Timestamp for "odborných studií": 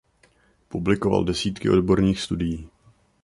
1.69-2.69